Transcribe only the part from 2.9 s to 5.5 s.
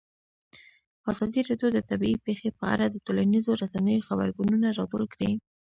ټولنیزو رسنیو غبرګونونه راټول کړي.